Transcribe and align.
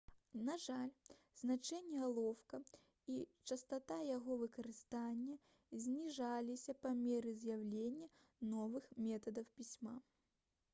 на 0.45 0.53
жаль 0.61 0.91
значэнне 1.41 1.99
алоўка 2.07 2.59
і 3.17 3.17
частата 3.49 3.99
яго 4.15 4.39
выкарыстання 4.45 5.37
зніжаліся 5.85 6.77
па 6.83 6.97
меры 7.05 7.37
з'яўлення 7.45 8.11
новых 8.57 8.91
метадаў 9.07 9.51
пісьма 9.63 9.97